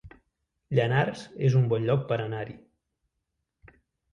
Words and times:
Llanars 0.77 1.21
es 1.49 1.57
un 1.61 1.67
bon 1.73 1.85
lloc 1.91 2.09
per 2.13 2.19
anar-hi 2.25 2.59